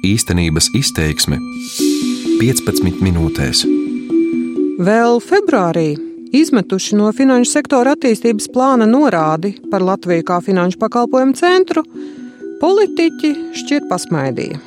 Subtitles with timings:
[0.00, 1.36] Īstenības izteiksme
[2.40, 3.60] 15 minūtēs.
[4.80, 5.90] Vēl februārī
[6.32, 11.84] izmetuši no finanšu sektora attīstības plāna norādi par Latviju kā finanšu pakalpojumu centru,
[12.64, 14.62] politiķi šķiet pasmaidīja.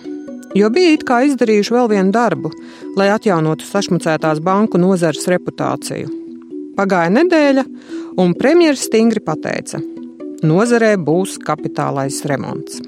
[0.54, 2.54] Jo bija it kā izdarījuši vēl vienu darbu,
[2.94, 6.12] lai atjaunotu sašmucētās banku nozares reputāciju.
[6.78, 7.66] Pagāja nedēļa,
[8.22, 9.82] un premjerministrs stingri pateica,
[10.46, 12.84] nozarē būs kapitālais remonts.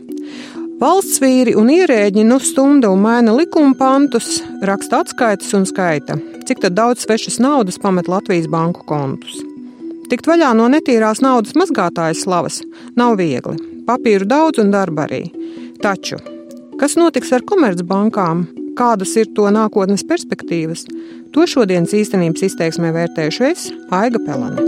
[0.77, 6.67] Valsts vīri un ierēģi nu stunda un maina likuma pantus, raksta atskaites un skaita, cik
[6.69, 9.39] daudz svešas naudas pamet Latvijas banku kontus.
[10.11, 12.59] Tikt vaļā no netīrās naudas mazgātājas slavas
[12.93, 13.57] nav viegli.
[13.89, 15.23] Papīru daudz un darba arī.
[15.81, 16.21] Taču,
[16.77, 18.45] kas notiks ar komercbankām,
[18.77, 20.85] kādas ir to nākotnes perspektīvas,
[21.33, 24.61] to šodienas īstenības izteiksmē vērtēšu es, Aiga Pelēna.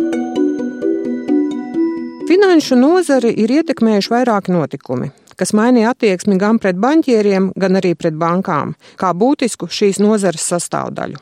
[2.25, 8.17] Finanšu nozari ir ietekmējuši vairāki notikumi, kas mainīja attieksmi gan pret banķieriem, gan arī pret
[8.19, 11.19] bankām, kā būtisku šīs nozares sastāvdaļu.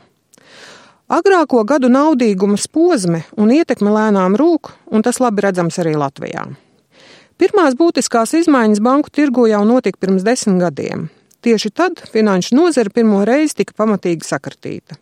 [1.07, 6.43] Agrāko gadu naudīguma posme un ietekme lēnām rūk, un tas labi redzams arī Latvijā.
[7.37, 11.07] Pirmās būtiskās izmaiņas banku tirgu jau notika pirms desmit gadiem.
[11.45, 14.97] Tieši tad finanšu nozare pirmo reizi tika pamatīgi sakartīta.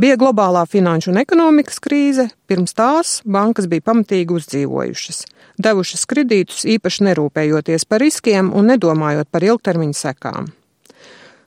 [0.00, 5.24] Bija globālā finanšu un ekonomikas krīze, pirms tās bankas bija pamatīgi uzdzīvojušas,
[5.60, 10.52] devušas kredītus īpaši nerūpējoties par riskiem un nedomājot par ilgtermiņa sekām.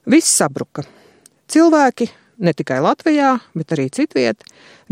[0.10, 0.84] Viss sabruka.
[1.48, 2.10] Cilvēki,
[2.44, 4.44] ne tikai Latvijā, bet arī citviet,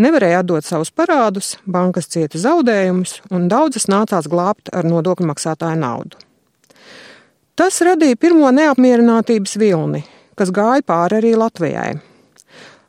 [0.02, 6.22] nevarēja atdot savus parādus, bankas cieta zaudējumus, un daudzas nācās glābt ar nodokļu maksātāju naudu.
[7.59, 10.06] Tas radīja pirmo neapmierinātības vilni,
[10.39, 11.91] kas gāja pāri arī Latvijai.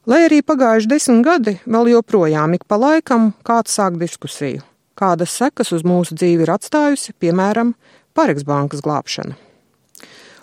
[0.03, 4.64] Lai arī pagājuši desmit gadi, vēl joprojām ik pa laikam kāds sāk diskusiju,
[4.98, 7.77] kādas sekas uz mūsu dzīvi ir atstājusi, piemēram,
[8.12, 9.39] Pareks bankas glābšana.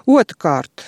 [0.10, 0.88] Otrakārt,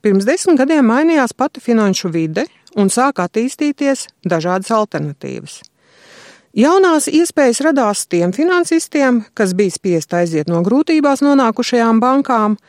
[0.00, 2.46] pirms desmit gadiem mainījās pati finanšu vide
[2.78, 5.58] un sāka attīstīties dažādas alternatīvas.
[6.54, 12.60] Jaunās iespējas radās tiem finansistiem, kas bija spiest aiziet no grūtībās nonākušajām bankām,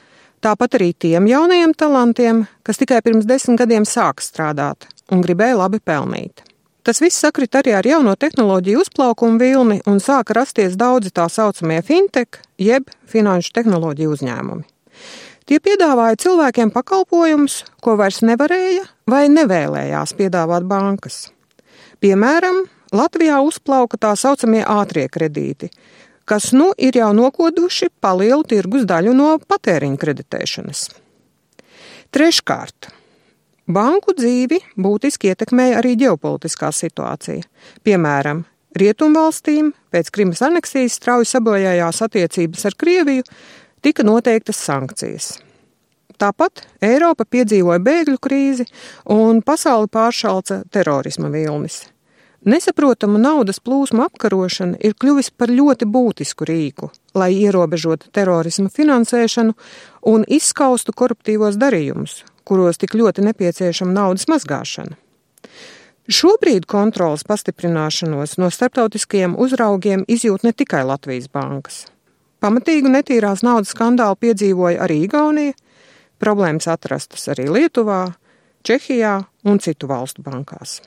[0.41, 5.81] tāpat arī tiem jaunajiem talantiem, kas tikai pirms desmit gadiem sāka strādāt un gribēja labi
[5.83, 6.43] pelnīt.
[6.83, 11.81] Tas viss sakrit arī ar jauno tehnoloģiju uzplaukumu vilni un sāka rasties daudzi tā saucamie
[11.85, 14.65] fintech, jeb finanšu tehnoloģiju uzņēmumi.
[15.49, 21.31] Tie piedāvāja cilvēkiem pakalpojumus, ko vairs nevarēja vai nevēlējās piedāvāt bankas.
[21.99, 25.69] Piemēram, Latvijā uzplauka tā saucamie ātrie kredīti,
[26.29, 30.85] kas nu ir jau nokoduši palielu tirgus daļu no patēriņa kreditēšanas.
[32.13, 32.89] Treškārt,
[33.69, 37.43] Banku dzīvi būtiski ietekmēja arī ģeopolitiskā situācija.
[37.85, 38.41] Piemēram,
[38.79, 43.27] Rietumvalstīm pēc Krimas aneksijas strauji sabojājās attiecības ar Krieviju,
[43.85, 45.29] tika noteiktas sankcijas.
[46.19, 48.65] Tāpat Eiropa piedzīvoja bēgļu krīzi
[49.13, 51.83] un pasauli pāršalca terorisma vilnis.
[52.49, 59.55] Nesaprotamu naudas plūsmu apkarošana ir kļuvis par ļoti būtisku rīku, lai ierobežotu terorisma finansēšanu
[60.09, 64.97] un izskaustu koruptīvos darījumus, kuros tik ļoti nepieciešama naudas mazgāšana.
[66.09, 71.83] Šobrīd kontrolas pastiprināšanos no starptautiskajiem uzraugiem izjūt ne tikai Latvijas bankas.
[72.41, 75.53] Pamatīgu netīrās naudas skandālu piedzīvoja arī Igaunija,
[76.17, 78.07] problēmas atrastas arī Lietuvā,
[78.65, 80.79] Čehijā un citu valstu bankās.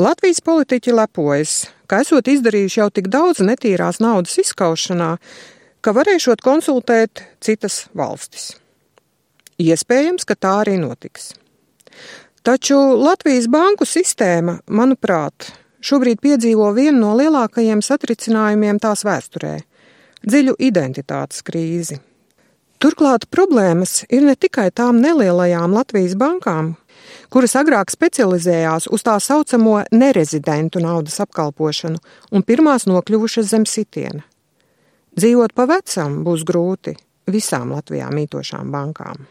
[0.00, 1.52] Latvijas politiķi lepojas,
[1.88, 5.16] ka esot izdarījuši jau tik daudz netīrās naudas izskaušanā,
[5.80, 8.54] ka varēšot konsultēt citas valstis.
[9.56, 11.30] Iespējams, ka tā arī notiks.
[12.44, 15.48] Taču Latvijas banku sistēma, manuprāt,
[15.80, 19.56] šobrīd piedzīvo vienu no lielākajiem satricinājumiem tās vēsturē-
[20.30, 21.98] dziļu identitātes krīzi.
[22.78, 26.74] Turklāt problēmas ir ne tikai tām nelielajām Latvijas bankām,
[27.30, 31.96] kuras agrāk specializējās uz tā saucamo nerezidentu naudas apkalpošanu
[32.32, 34.22] un pirmās nokļuvušas zem sitiena.
[35.16, 36.92] Dzīvot pa vecam būs grūti
[37.26, 39.26] visām Latvijā mītošām bankām.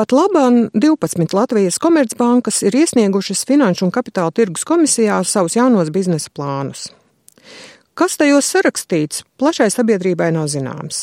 [0.00, 6.30] Pat labāk 12 Latvijas komercbankas ir iesniegušas Finanšu un Kapitāla tirgus komisijā savus jaunos biznesa
[6.32, 6.86] plānus.
[7.92, 11.02] Kas tajos sarakstīts, plašai sabiedrībai nav zināms.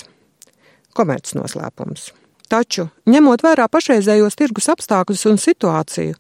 [0.98, 2.08] Komerc noslēpums.
[2.50, 6.18] Taču, ņemot vērā pašreizējos tirgus apstākļus un situāciju,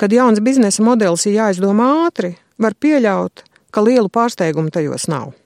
[0.00, 5.36] kad jauns biznesa modelis ir jāizdomā ātri, var pieļaut, ka lielu pārsteigumu tajos nav.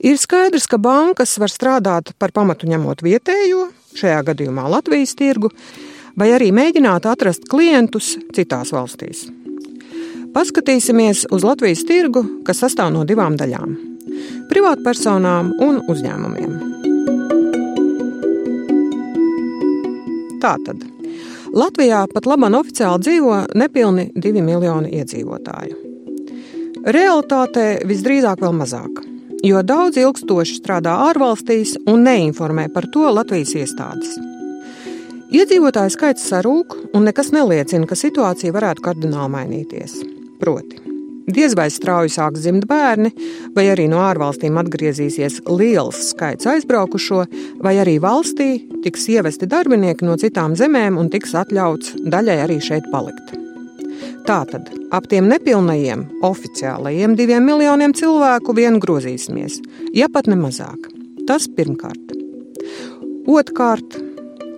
[0.00, 3.68] Ir skaidrs, ka bankas var strādāt par pamatu ņemot vietējo,
[3.98, 5.50] šajā gadījumā Latvijas tirgu,
[6.18, 9.26] vai arī mēģināt atrast klientus citās valstīs.
[10.32, 13.76] Paskatīsimies uz Latvijas tirgu, kas sastāv no divām daļām-
[14.50, 16.52] privātpersonām un uzņēmumiem.
[20.40, 20.80] Tātad
[21.52, 25.76] Latvijā pat labāk oficiāli dzīvo nepilni divi miljoni iedzīvotāju.
[26.82, 29.11] Realitātē visdrīzāk vēl mazāk,
[29.42, 34.14] jo daudz ilgstoši strādā ārvalstīs un neinformē par to Latvijas iestādes.
[35.32, 39.96] Iedzīvotāju skaits sarūk, un nekas neliecina, ka situācija varētu kardināli mainīties.
[40.42, 40.82] Proti,
[41.32, 43.12] Diez vai strauji sāks dzimt bērni,
[43.54, 47.22] vai arī no ārvalstīm atgriezīsies liels skaits aizbraukušo,
[47.62, 52.90] vai arī valstī tiks ievesti darbinieki no citām zemēm un tiks atļauts daļai arī šeit
[52.90, 53.41] palikt.
[54.26, 59.58] Tātad ap tiem nepilnajiem oficiālajiem diviem miljoniem cilvēku vien grozīsimies,
[59.96, 60.90] ja pat ne mazāk.
[61.26, 62.14] Tas pirmkārt.
[63.30, 63.98] Otrkārt,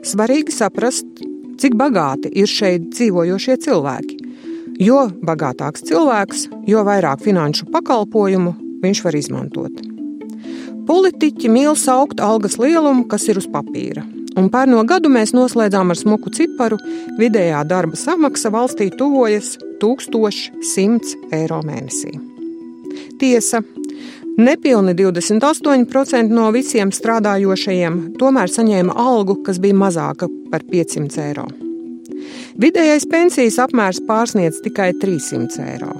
[0.04, 1.24] svarīgi saprast,
[1.60, 4.24] cik bagāti ir šeit dzīvojošie cilvēki
[4.82, 9.76] Jo bagātāks cilvēks, jo vairāk finanšu pakalpojumu viņš var izmantot.
[10.88, 14.02] Politiķi mīl saukt algas lielumu, kas ir uz papīra.
[14.34, 16.78] Un pērno gadu mēs noslēdzām ar smuku ciparu.
[17.20, 22.16] Vidējā darba samaksa valstī tuvojas 1100 eiro mēnesī.
[23.20, 23.62] Tiesa,
[24.38, 31.46] nepilni 28% no visiem strādājošajiem tomēr saņēma algu, kas bija mazāka par 500 eiro.
[32.58, 35.94] Vidējais pensijas apmērs pārsniedz tikai 300 eiro.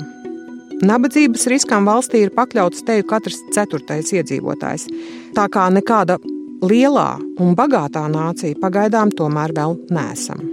[0.85, 4.89] Nabadzības riskam valstī ir pakļauts teju katrs ceturtais iedzīvotājs.
[5.35, 6.19] Tā kā nekāda
[6.63, 7.09] lielā
[7.41, 10.45] un bagātā nācija pagaidām tomēr vēl nesam.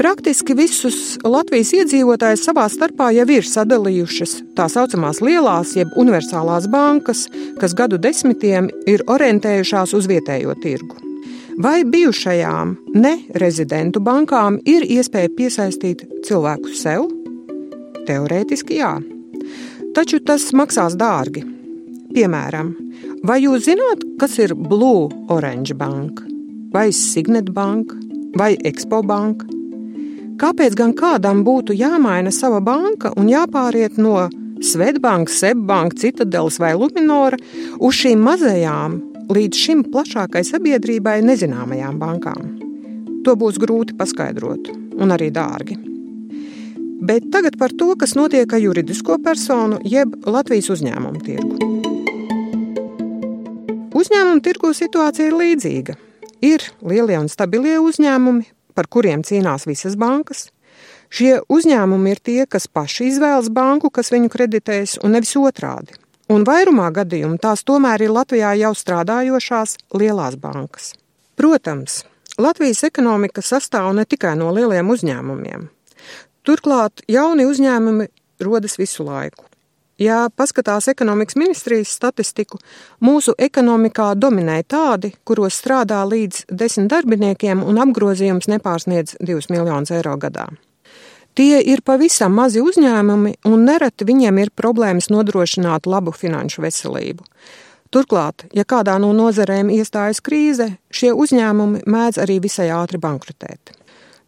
[0.00, 7.26] Praktiski visus Latvijas iedzīvotājus savā starpā jau ir sadalījušas tā saucamās lielās, jeb universālās bankas,
[7.60, 10.96] kas gadu desmitiem ir orientējušās uz vietējo tirgu.
[11.60, 17.10] Vai bijušajām nerezidentu bankām ir iespēja piesaistīt cilvēku sev?
[18.08, 18.94] Teorētiski jā.
[19.92, 21.44] Taču tas maksās dārgi.
[22.14, 22.72] Piemēram,
[23.26, 26.22] vai jūs zināt, kas ir Blue Orange Bank,
[26.74, 27.94] vai Signet Bank,
[28.38, 29.44] vai Expo Bank?
[30.40, 34.30] Kāpēc gan kādam būtu jāmaina sava banka un jāpāriet no
[34.60, 37.36] Svetbanka, Sebbanka, Citadelas vai Luminora
[37.78, 38.96] uz šīm mazajām
[39.30, 42.56] līdz šim plašākai sabiedrībai nezināmajām bankām.
[43.24, 45.76] To būs grūti paskaidrot un arī dārgi.
[47.00, 51.79] Bet tagad par to, kas notiek ar juridisko personu jeb Latvijas uzņēmumu tirgu.
[54.00, 55.96] Uzņēmumu tirgu situācija ir līdzīga.
[56.46, 60.48] Ir lielie un stabilie uzņēmumi, par kuriem cīnās visas bankas.
[61.10, 65.98] Šie uzņēmumi ir tie, kas paši izvēlas banku, kas viņu kreditēs, un nevis otrādi
[66.30, 70.92] un vairumā gadījumu tās tomēr ir Latvijā jau strādājošās lielās bankas.
[71.38, 72.04] Protams,
[72.40, 75.66] Latvijas ekonomika sastāv ne tikai no lieliem uzņēmumiem.
[76.46, 78.08] Turklāt jauni uzņēmumi
[78.46, 79.49] rodas visu laiku.
[80.00, 82.56] Ja paskatās ekonomikas ministrijas statistiku,
[83.04, 90.16] mūsu ekonomikā dominē tādi, kuros strādā līdz desmit darbiniekiem un apgrozījums nepārsniedz 2 miljonus eiro
[90.16, 90.46] gadā.
[91.36, 97.26] Tie ir pavisam mazi uzņēmumi, un nereti viņiem ir problēmas nodrošināt labu finanšu veselību.
[97.92, 103.74] Turklāt, ja kādā no nozarēm iestājas krīze, šie uzņēmumi mēdz arī visai ātri bankrotēt.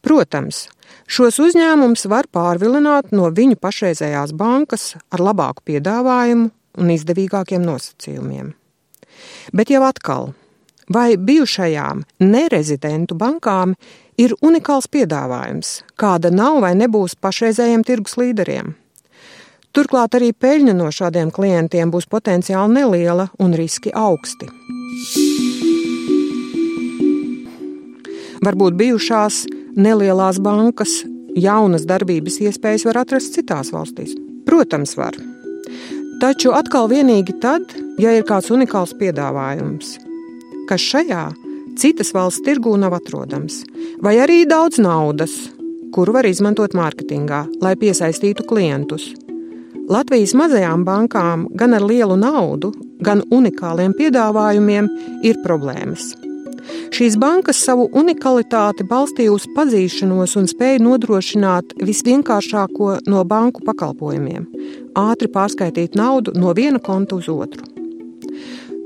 [0.02, 0.66] Protams,
[1.06, 8.52] šos uzņēmumus var pārvilināt no viņu pašreizējās bankas ar labāku piedāvājumu un izdevīgākiem nosacījumiem.
[9.52, 10.32] Bet jau atkal,
[10.92, 13.74] vai bijušajām nerezidentu bankām
[14.20, 18.74] ir unikāls piedāvājums, kāda nav vai nebūs pašreizējiem tirgus līderiem.
[19.72, 24.50] Turklāt arī peļņa no šādiem klientiem būs potenciāli neliela un riski augsti.
[28.42, 29.44] Varbūt bijušās
[29.76, 31.02] nelielās bankas
[31.36, 34.14] jaunas darbības iespējas var atrast citās valstīs.
[34.46, 35.16] Protams, var.
[36.22, 39.96] Taču atkal vienīgi tad, ja ir kāds unikāls piedāvājums,
[40.68, 41.24] kas šajā
[41.78, 43.62] citas valsts tirgū nav atrodams,
[44.02, 45.34] vai arī daudz naudas,
[45.94, 49.10] kuru var izmantot mārketingā, lai piesaistītu klientus.
[49.90, 52.70] Latvijas mazajām bankām gan ar lielu naudu,
[53.02, 54.88] gan unikāliem piedāvājumiem
[55.26, 56.12] ir problēmas.
[56.92, 64.46] Šīs bankas savu unikalitāti balstīja uz pazīšanos un spēju nodrošināt visvienkāršāko no banku pakalpojumiem-
[65.08, 67.64] ātri pārskaitīt naudu no viena konta uz otru.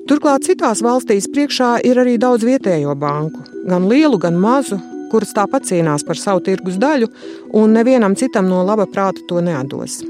[0.06, 4.78] Turklāt citās valstīs priekšā ir arī daudz vietējo banku, gan lielu, gan mazu,
[5.11, 7.09] kuras tāpat cīnās par savu tirgus daļu,
[7.54, 10.04] un nevienam citam no laba prāta to nedos.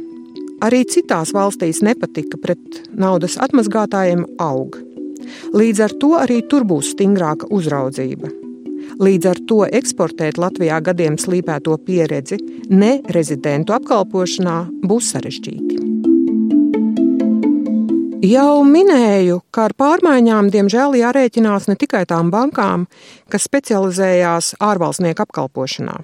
[0.60, 4.85] Arī citās valstīs nepatika pret naudas atmazgātājiem aug.
[5.56, 8.32] Līdz ar to arī tur būs stingrāka uzraudzība.
[9.02, 12.38] Līdz ar to eksportēt Latvijā gadiem slīpēto pieredzi
[12.70, 15.82] ne rezidentu apkalpošanā būs sarežģīti.
[18.26, 22.86] Jau minēju, ka ar pārmaiņām diemžēl jārēķinās ne tikai tām bankām,
[23.30, 25.98] kas specializējās ārvalstnieku apkalpošanā.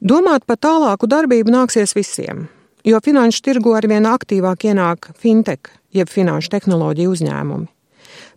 [0.00, 2.46] Domāt par tālāku darbību nāksies visiem,
[2.86, 7.68] jo finanšu tirgu arvien aktīvāk ienāk fintech, jeb finanšu tehnoloģiju uzņēmumi.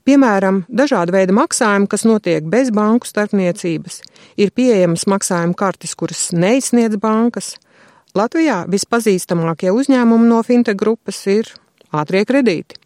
[0.07, 3.99] Piemēram, dažādi veidi maksājumi, kas notiek bez banku starpniecības,
[4.41, 7.53] ir pieejamas maksājuma kartes, kuras neizsniedz bankas.
[8.17, 11.51] Latvijā vispazīstamākie uzņēmumi no fintech grupas ir
[11.93, 12.79] ātrie kredīti.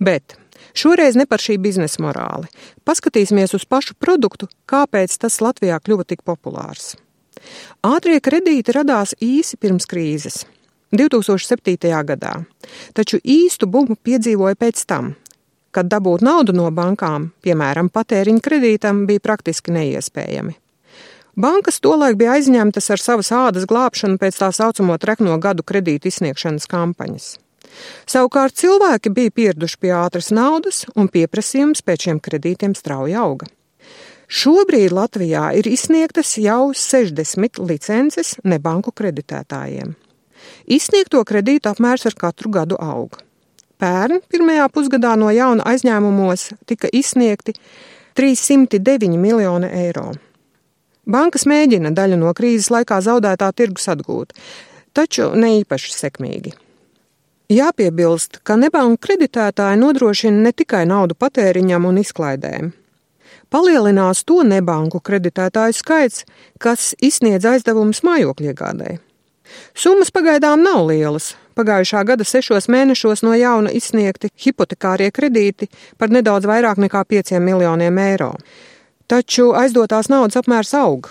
[0.00, 0.36] Bet
[0.78, 2.46] šoreiz ne par šī biznesa morāli.
[2.86, 6.94] Paskatīsimies uz pašu produktu, kāpēc tas Latvijā kļuva tik populārs.
[7.82, 10.44] Ātrie kredīti radās īsi pirms krīzes.
[10.94, 11.90] 2007.
[12.06, 12.32] gadā,
[12.94, 15.12] taču īstu bumu piedzīvoja pēc tam,
[15.74, 20.56] kad dabūt naudu no bankām, piemēram, patēriņa kredītam, bija praktiski neiespējami.
[21.40, 26.66] Bankas tolaik bija aizņemtas ar savas ādas glābšanu pēc tā saucamo trekno gadu kredītu izsniegšanas
[26.68, 27.30] kampaņas.
[28.10, 33.46] Savukārt cilvēki bija pieraduši pie ātras naudas, un pieprasījums pēc šiem kredītiem strauji auga.
[34.30, 39.96] Šobrīd Latvijā ir izsniegtas jau 60 licences nebanku kreditētājiem.
[40.70, 43.18] Izsniegto kredītu apmērs ar katru gadu aug.
[43.80, 47.54] Pērn pirmajā pusgadā no jauna aizņēmumos tika izsniegti
[48.18, 50.10] 309 miljoni eiro.
[51.08, 54.34] Bankas mēģina daļu no krīzes laikā zaudētā tirgus atgūt,
[54.92, 56.52] taču ne īpaši sekmīgi.
[57.50, 62.70] Jāpiebilst, ka nebanku kreditētāji nodrošina ne tikai naudu patēriņam un izklaidēm.
[63.50, 66.26] Palielinās to nebanku kreditētāju skaits,
[66.62, 69.00] kas izsniedz aizdevumus mājokļu iegādēji.
[69.74, 71.32] Summas pagaidām nav lielas.
[71.60, 75.66] Pagājušā gada sešos mēnešos no jauna izsniegti hipotekārie kredīti
[76.00, 78.30] par nedaudz vairāk nekā 5 miljoniem eiro.
[79.10, 81.10] Taču aizdotās naudas apmērs aug.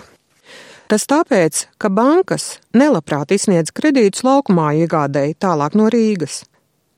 [0.90, 6.40] Tas tāpēc, ka bankas nelabprāt izsniedz kredītus laukumā iegādēji tālāk no Rīgas.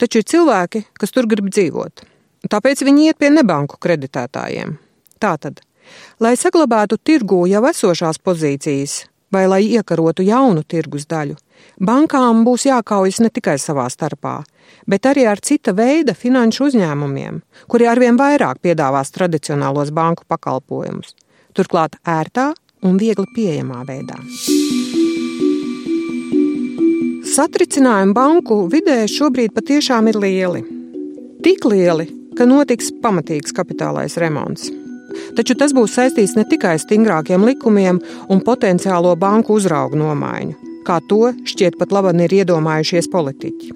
[0.01, 2.07] Taču ir cilvēki, kas tur grib dzīvot.
[2.49, 4.79] Tāpēc viņi iet pie nebanku kreditētājiem.
[5.21, 5.61] Tātad,
[6.25, 9.03] lai saglabātu tirgū jau esošās pozīcijas,
[9.33, 11.37] vai lai iekarotu jaunu tirgus daļu,
[11.81, 14.43] bankām būs jākaujas ne tikai savā starpā,
[14.87, 21.15] bet arī ar cita veida finanšu uzņēmumiem, kuri arvien vairāk piedāvās tradicionālos banku pakalpojumus,
[21.57, 24.19] turklāt ērtā un viegli pieejamā veidā.
[27.33, 30.61] Satricinājumi banku vidē šobrīd patiešām ir lieli.
[31.43, 34.69] Tik lieli, ka notiks pamatīgs kapitālais remonts.
[35.37, 40.57] Taču tas būs saistīts ne tikai ar stingrākiem likumiem un potenciālo banku uzraugu nomaiņu,
[40.89, 43.73] kā to šķiet pat labi ir iedomājušies politiķi.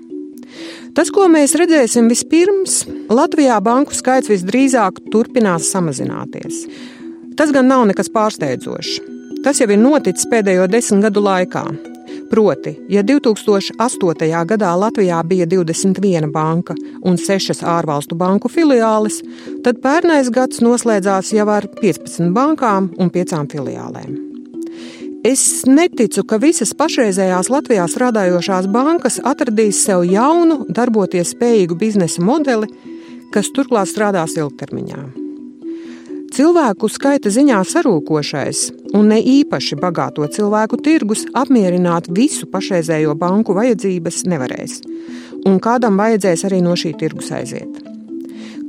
[0.97, 6.63] Tas, ko mēs redzēsim vispirms, Latvijā banku skaits visdrīzāk turpinās samazināties.
[7.37, 9.03] Tas gan nav nekas pārsteidzošs.
[9.45, 11.67] Tas jau ir noticis pēdējo desmit gadu laikā.
[12.31, 14.47] Proti, ja 2008.
[14.51, 16.75] gadā Latvijā bija 21 banka
[17.07, 19.21] un 6 ārvalstu banku filiāles,
[19.63, 24.17] tad pērnais gads noslēdzās jau ar 15 bankām un 5 filiālēm.
[25.27, 32.71] Es neticu, ka visas pašreizējās Latvijā strādājošās bankas atradīs sev jaunu, darboties spējīgu biznesa modeli,
[33.35, 35.26] kas turklāt strādās ilgtermiņā.
[36.35, 38.63] Cilvēku skaita ziņā sarūkošais
[38.97, 44.81] un ne īpaši bagāto cilvēku tirgus apmierināt visu pašreizējo banku vajadzības nevarēs,
[45.47, 47.83] un kādam vajadzēs arī no šī tirgus aiziet.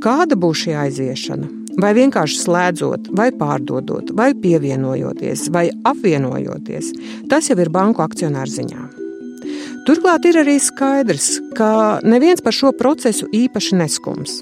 [0.04, 1.50] Kāda būs šī aiziešana?
[1.82, 6.94] Vai vienkārši slēdzot, vai pārdodot, vai pievienojoties, vai apvienojoties,
[7.30, 8.86] tas jau ir banku akcionāru ziņā.
[9.88, 14.42] Turklāt ir arī skaidrs, ka neviens par šo procesu īpaši neskums.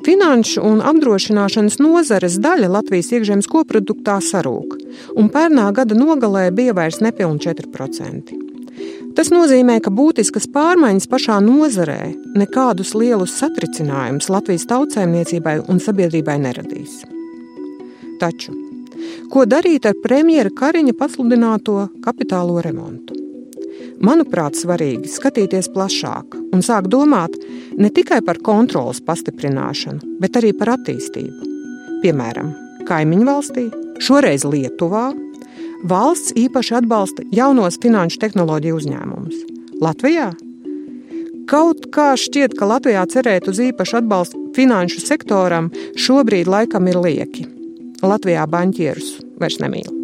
[0.00, 4.78] Finanšu un apdrošināšanas nozares daļa Latvijas iekšzemes koproduktā sarūk,
[5.20, 8.32] un pērnā gada nogalē bija vairs nepilni 4%.
[9.18, 17.02] Tas nozīmē, ka būtiskas pārmaiņas pašā nozarē nekādus lielus satricinājumus Latvijas tautsēmniecībai un sabiedrībai neradīs.
[18.22, 18.56] Taču,
[19.32, 23.29] ko darīt ar premjera Kariņa pasludināto kapitālo remontu?
[24.00, 27.34] Manuprāt, svarīgi skatīties plašāk un sākt domāt
[27.76, 31.48] ne tikai par kontrolas pastiprināšanu, bet arī par attīstību.
[32.00, 32.54] Piemēram,
[32.88, 33.66] kaimiņu valstī,
[34.00, 35.10] šoreiz Lietuvā,
[35.84, 39.44] valsts īpaši atbalsta jaunos finanšu tehnoloģiju uzņēmumus.
[39.84, 40.30] Latvijā?
[41.50, 45.68] Kaut kā šķiet, ka Latvijā cerēt uz īpašu atbalstu finanšu sektoram
[46.00, 47.48] šobrīd laikam ir lieki.
[48.00, 49.99] Latvijā banķierus vairs nemīl.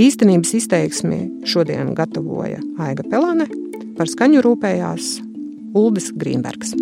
[0.00, 3.44] Īstenības izteiksmi šodien gatavoja Aiga Pelāne,
[3.98, 5.18] par skaņu rūpējās
[5.76, 6.72] Uldis Grīnbergs.